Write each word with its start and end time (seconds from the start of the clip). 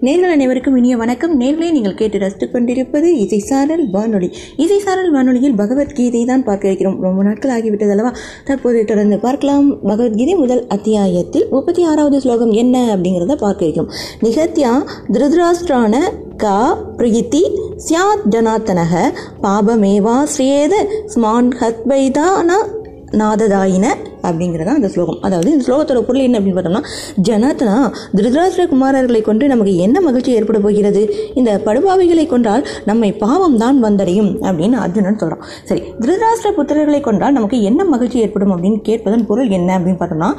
நேர்கள் 0.00 0.32
அனைவருக்கும் 0.32 0.76
இனிய 0.76 0.96
வணக்கம். 0.96 1.40
நேர்களை 1.40 1.70
நீங்கள் 1.70 1.94
கேட்டு 1.94 2.18
ரசித்துக் 2.18 2.52
கொண்டிருப்பது 2.52 3.18
இசை 3.18 3.38
சாரல் 3.38 3.90
வானொலி. 3.90 4.32
இசை 4.56 4.78
சாரல் 4.78 5.10
வானொலியில் 5.10 5.54
பகவத்கீதை 5.54 6.24
தான் 6.24 6.44
பார்க்க 6.44 6.66
இருக்கிறோம். 6.66 7.00
ரொம்ப 7.00 7.22
நாட்கள் 7.22 7.60
ஆகிவிட்டது 7.60 7.90
அல்லவா? 7.90 8.12
தற்போது 8.44 8.84
தொடர்ந்து 8.84 9.18
பார்க்கலாம். 9.18 9.80
பகவத்கீதை 9.82 10.34
முதல் 10.34 10.66
அத்தியாயத்தில் 10.66 11.46
முப்பத்தி 11.50 11.82
ஆறாவது 11.82 12.20
ஸ்லோகம் 12.20 12.50
என்ன 12.50 12.96
அப்படிங்கிறத 12.96 13.34
பார்க்க 13.34 13.66
இருக்கிறோம். 13.66 13.92
நிகத்யா 14.22 14.72
திருதராஷ்டிரான 15.12 15.96
கா 16.36 16.78
பிரகித்தி 16.96 17.42
சியாத் 17.76 18.28
ஜனாத்தனக 18.30 19.12
பாபமேவா 19.42 20.26
ஸ்ரேத 20.36 20.74
ஸ்மான் 21.06 21.48
ஹத்வைதான 21.60 22.52
நாததாயின 23.12 23.86
அப்படிங்கிறதா 24.28 24.74
அந்த 24.78 24.90
ஸ்லோகம். 24.94 25.18
அதாவது 25.26 25.48
இந்த 25.54 25.64
ஸ்லோகத்தோட 25.68 26.02
பொருள் 26.08 26.24
என்ன 26.26 26.38
அப்படின்னு 26.40 26.58
பார்த்தோம்னா 26.58 26.82
ஜனத்தனா 27.28 27.76
திருதராஷ்டிர 28.18 28.66
குமாரர்களை 28.72 29.22
கொண்டு 29.28 29.44
நமக்கு 29.52 29.74
என்ன 29.86 30.00
மகிழ்ச்சி 30.06 30.30
ஏற்பட 30.38 30.58
போகிறது? 30.66 31.02
இந்த 31.40 31.50
படுபாவைகளை 31.66 32.26
கொண்டால் 32.34 32.64
நம்மை 32.90 33.10
பாவம் 33.24 33.58
தான் 33.62 33.78
வந்தடையும் 33.86 34.30
அப்படின்னு 34.48 34.78
அர்ஜுனன் 34.84 35.20
சொல்கிறான் 35.22 35.44
சரி 35.70 35.82
திருதராஷ்டிர 36.02 36.52
புத்திரர்களை 36.58 37.00
கொண்டால் 37.08 37.36
நமக்கு 37.38 37.58
என்ன 37.70 37.86
மகிழ்ச்சி 37.94 38.18
ஏற்படும் 38.24 38.52
அப்படின்னு 38.54 38.80
கேட்பதன் 38.88 39.26
பொருள் 39.30 39.50
என்ன 39.58 39.70
அப்படின்னு 39.78 40.00
பார்த்தோம்னா 40.02 40.30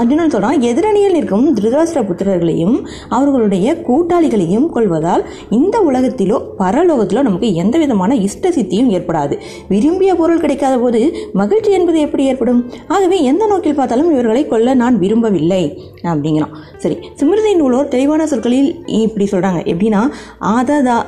அர்ஜுனன் 0.00 0.32
சொல்கிறான் 0.34 0.60
எதிரணியில் 0.70 1.16
இருக்கும் 1.20 1.46
திருதராஷ்டிர 1.58 2.02
புத்திரர்களையும் 2.10 2.76
அவர்களுடைய 3.16 3.74
கூட்டாளிகளையும் 3.88 4.68
கொள்வதால் 4.76 5.24
இந்த 5.58 5.76
உலகத்திலோ 5.88 6.38
பரலோகத்திலோ 6.60 7.22
நமக்கு 7.28 7.48
எந்த 7.62 7.76
விதமான 7.82 8.10
இஷ்ட 8.26 8.50
சித்தியும் 8.56 8.90
ஏற்படாது. 8.96 9.34
விரும்பிய 9.72 10.12
பொருள் 10.20 10.42
கிடைக்காத 10.44 10.74
போது 10.82 11.00
மகிழ்ச்சி 11.40 11.70
என்பது 11.78 11.98
எப்படி 12.06 12.24
ஏற்படும்? 12.30 12.60
ஆகவே 12.94 13.11
எந்த 13.20 13.46
நோக்கில் 13.46 13.74
பார்த்தாலும் 13.74 14.10
இவர்களை 14.10 14.46
கொல்ல 14.46 14.74
நான் 14.74 14.98
விரும்பவில்லை. 14.98 15.82
அப்படிங்கிறான். 16.02 16.54
சரி 16.76 16.98
சிமிருதி 17.16 17.56
நூலோர் 17.56 17.88
தெளிவான 17.88 18.26
சொற்களில் 18.26 18.86
இப்படி 18.86 19.24
சொல்கிறாங்க 19.24 19.60
எப்படின்னா 19.60 20.10
ஆததா 20.40 21.02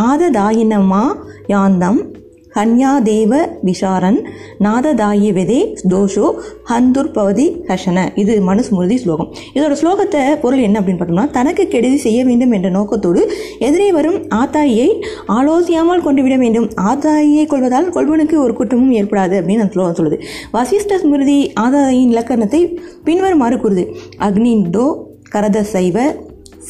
ஆததாயினமா 0.00 1.16
யாந்தம் 1.46 2.18
ஹன்யாதேவ 2.56 3.32
விஷாரன் 3.66 4.18
நாததாயிவெதே 4.66 5.58
தோஷோ 5.88 6.26
ஹந்துர்பவதி 6.70 7.46
ஹஷன. 7.68 7.98
இது 8.14 8.34
மனுஸ்மிருதி 8.48 8.96
ஸ்லோகம். 8.96 9.28
இதோட 9.54 9.74
ஸ்லோகத்தை 9.82 10.40
பொருள் 10.40 10.58
என்ன 10.58 10.80
அப்படின்னு 10.80 11.00
பார்த்தோம்னா 11.00 11.30
தனக்கு 11.30 11.68
கெடுதி 11.68 11.96
செய்ய 11.96 12.24
வேண்டும் 12.24 12.50
என்ற 12.50 12.68
நோக்கத்தோடு 12.68 13.22
எதிரே 13.58 13.92
வரும் 13.92 14.18
ஆத்தாயியை 14.40 14.88
ஆலோசியாமல் 15.28 16.02
கொண்டு 16.02 16.22
விட 16.22 16.36
வேண்டும். 16.36 16.68
ஆத்தாயியை 16.90 17.46
கொள்வதால் 17.46 17.92
கொள்வனுக்கு 17.96 18.34
ஒரு 18.34 18.54
குற்றமும் 18.54 18.92
ஏற்படாது 18.92 19.36
அப்படின்னு 19.40 19.64
அந்த 19.64 19.72
ஸ்லோகம் 19.72 19.98
சொல்லுது. 20.00 20.18
வசிஷ்ட 20.52 20.98
ஸ்மிருதி 20.98 21.52
ஆதாயின் 21.60 22.14
இலக்கணத்தை 22.14 22.62
பின்வருமாறு 23.04 23.56
கூறுது. 23.56 23.86
அக்னிண்டோ 24.18 24.86
கரத 25.34 25.60
சைவ 25.60 25.98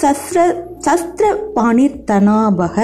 சஸ்ர 0.01 0.69
சஸ்திர 0.81 1.27
பாணிர் 1.55 1.99
தனாபக 2.05 2.77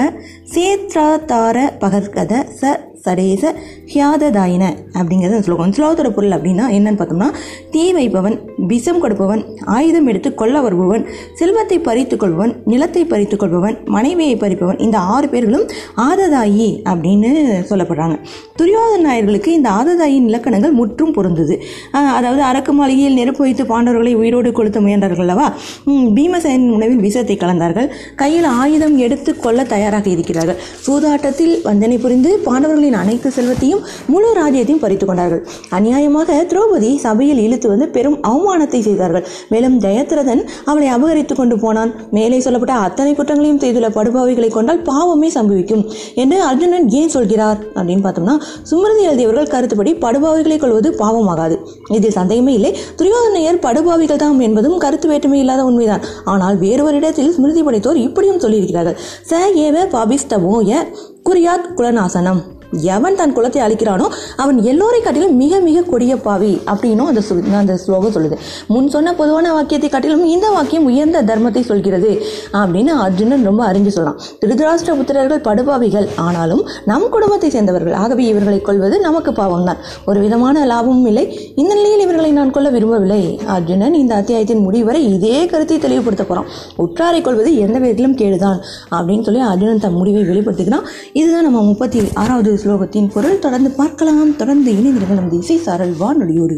சேத்ராதார 0.51 1.57
பகர்கத 1.79 2.33
ச 2.57 2.73
சடேச 3.07 3.53
ஹியாததாயின 3.93 4.63
அப்படிங்கிறது 4.97 5.43
ஸ்லோகம் 5.47 5.75
ஸ்லோகத்தோட 5.77 6.11
பொருள் 6.17 6.35
அப்படின்னா 6.37 6.65
என்னன்னு 6.77 6.99
பார்த்தோம்னா 7.01 7.29
தீ 7.73 7.83
வைப்பவன் 7.97 8.37
விஷம் 8.71 9.01
கொடுப்பவன் 9.03 9.41
ஆயுதம் 9.75 10.07
எடுத்து 10.11 10.29
கொல்ல 10.39 10.61
வருபவன் 10.65 11.03
செல்வத்தை 11.39 11.77
பறித்துக் 11.87 12.21
கொள்பவன் 12.21 12.53
நிலத்தை 12.71 13.03
பறித்து 13.11 13.35
கொள்பவன் 13.41 13.75
மனைவியை 13.95 14.35
பறிப்பவன் 14.43 14.79
இந்த 14.85 14.97
ஆறு 15.13 15.27
பேர்களும் 15.33 15.65
ஆததாயி 16.07 16.69
அப்படின்னு 16.91 17.29
சொல்லப்படுறாங்க. 17.69 18.15
துரியோதன 18.59 19.03
நாயர்களுக்கு 19.07 19.49
இந்த 19.57 19.69
ஆததாயின் 19.79 20.27
இலக்கணங்கள் 20.31 20.75
முற்றும் 20.79 21.13
பொருந்தது. 21.17 21.55
அதாவது 22.17 22.43
அரக்கு 22.49 22.73
மாளிகையில் 22.79 23.17
நெருப்பு 23.19 23.43
வைத்து 23.45 23.65
பாண்டவர்களை 23.71 24.13
உயிரோடு 24.21 24.51
கொளுத்த 24.59 24.81
முயன்றார்கள் 24.85 25.25
அல்லவா? 25.25 25.47
பீமசேனின் 26.17 26.75
உணவில் 26.77 27.03
விஷத்தை 27.07 27.37
கலந்தார்கள். 27.43 27.89
கையில் 28.21 28.49
ஆயுதம் 28.61 28.97
எடுத்து 29.07 29.33
கொள்ள 29.45 29.65
தயாராக 29.73 30.07
இருக்கிறார்கள். 30.15 30.59
சூதாட்டத்தில் 30.87 31.55
வந்தனை 31.69 31.99
புரிந்து 32.05 32.31
பாண்டவர்களின் 32.47 32.96
அனைத்து 32.97 33.31
செல்வத்தையும் 33.31 33.81
முழு 34.07 34.29
ராஜ்யத்தையும் 34.39 34.83
பறித்துக் 34.83 35.07
கொண்டார்கள். 35.07 35.47
அநியாயமாக 35.71 36.39
திரௌபதி 36.51 36.97
சபையில் 36.97 37.37
இழுத்து 37.37 37.69
வந்து 37.69 37.87
பெரும் 37.87 38.17
அவமானத்தை 38.23 38.79
செய்தார்கள். 38.79 39.27
மேலும் 39.49 39.79
ஜெயத்ரதன் 39.79 40.43
அவளை 40.65 40.87
அபகரித்துக் 40.95 41.35
கொண்டு 41.35 41.59
போனான். 41.59 41.93
மேலே 42.11 42.39
சொல்லப்பட்ட 42.39 42.73
அத்தனை 42.87 43.15
குற்றங்களையும் 43.15 43.59
செய்துள்ள 43.59 43.89
படுபாவைகளை 43.89 44.49
கொண்டால் 44.49 44.81
பாவமே 44.81 45.29
சம்பவிக்கும் 45.29 45.83
என்று 46.15 46.41
அர்ஜுனன் 46.41 46.89
ஏன் 46.89 47.09
சொல்கிறார்? 47.09 47.59
அப்படின்னு 47.75 48.05
பார்த்தோம்னா 48.07 48.35
சுமிருதி 48.63 49.03
எழுதியவர்கள் 49.03 49.47
கருத்துப்படி 49.47 49.93
படுபாவைகளை 49.93 50.57
கொள்வது 50.57 50.91
பாவமாகாது. 50.91 51.57
இதில் 51.93 52.11
சந்தேகமே 52.11 52.53
இல்லை. 52.53 52.77
துரியோதனையர் 52.97 53.63
படுபாவிகள் 53.67 54.15
தான் 54.15 54.39
என்பதும் 54.39 54.77
கருத்து 54.77 55.07
வேற்றுமை 55.07 55.39
இல்லாத 55.39 55.63
உண்மைதான். 55.63 56.05
ஆனால் 56.25 56.57
வேறொரு 56.57 56.95
இடத்தில் 56.95 57.33
ஸ்மிருதி 57.33 57.63
படைத்தோர் 57.63 57.95
இப்படியும் 57.95 58.39
சொல்லியிருக்கிறார்கள். 58.39 58.97
ச 59.29 59.41
ஏவ 59.55 59.87
பாபிஸ்தவோய 59.95 60.73
குறியாத் 61.29 61.73
குலநாசனம். 61.75 62.41
எவன் 62.71 63.15
தன் 63.15 63.35
குலத்தை 63.35 63.59
அழிக்கிறானோ 63.65 64.07
அவன் 64.35 64.57
எல்லோரை 64.57 64.99
காட்டிலும் 65.03 65.35
மிக 65.35 65.59
மிக 65.59 65.81
கொடிய 65.81 66.17
பாவி 66.17 66.61
அப்படின்னும் 66.65 67.09
அந்த 67.11 67.21
சொல் 67.21 67.43
அந்த 67.53 67.77
ஸ்லோகம் 67.77 68.13
சொல்லுது. 68.15 68.37
முன் 68.67 68.89
சொன்ன 68.89 69.13
பொதுவான 69.13 69.53
வாக்கியத்தை 69.53 69.89
காட்டிலும் 69.89 70.25
இந்த 70.25 70.49
வாக்கியம் 70.49 70.85
உயர்ந்த 70.85 71.21
தர்மத்தை 71.23 71.61
சொல்கிறது 71.61 72.23
அப்படின்னு 72.53 72.93
அர்ஜுனன் 73.05 73.43
ரொம்ப 73.43 73.71
அறிஞ்சு 73.71 73.87
சொல்லலாம் 73.87 74.19
திருதராஷ்டிர 74.45 74.95
புத்திரர்கள் 74.99 75.45
படுபாவிகள் 75.47 76.07
ஆனாலும் 76.15 76.67
நம் 76.85 77.09
குடும்பத்தை 77.09 77.49
சேர்ந்தவர்கள். 77.49 77.93
ஆகவே 77.93 78.25
இவர்களை 78.25 78.61
கொள்வது 78.61 78.99
நமக்கு 78.99 79.31
பாவம்தான். 79.31 79.77
ஒரு 80.05 80.19
விதமான 80.19 80.65
லாபமும் 80.65 81.05
இல்லை. 81.05 81.53
இந்த 81.55 81.73
நிலையில் 81.73 81.99
இவர்களை 81.99 82.31
நான் 82.37 82.51
கொள்ள 82.51 82.69
விரும்பவில்லை. 82.69 83.23
அர்ஜுனன் 83.45 83.93
இந்த 83.93 84.13
அத்தியாயத்தின் 84.15 84.63
முடிவரை 84.67 85.01
இதே 85.13 85.45
கருத்தை 85.45 85.77
தெளிவுபடுத்த 85.77 86.25
போறான். 86.25 86.49
உற்றாரை 86.75 87.21
கொள்வது 87.21 87.51
எந்த 87.57 87.79
விதத்திலும் 87.79 88.15
கேடுதான் 88.15 88.59
அப்படின்னு 88.91 89.21
சொல்லி 89.21 89.39
அர்ஜுனன் 89.51 89.83
தன் 89.85 89.99
முடிவை 90.01 90.23
வெளிப்படுத்திக்கிறான். 90.23 90.87
இதுதான் 91.13 91.43
நம்ம 91.43 91.63
முப்பத்தி 91.63 91.99
ஆறாவது 92.13 92.59
ஸ்லோகத்தின் 92.63 93.11
பொருள். 93.13 93.39
தொடர்ந்து 93.39 93.71
பார்க்கலாம். 93.71 94.35
தொடர்ந்து 94.35 94.71
இணைந்திருங்கள். 94.71 95.19
நமது 95.21 95.37
இசை 95.37 95.57
சாரல் 95.57 95.95
வானொலியோடு. 95.99 96.57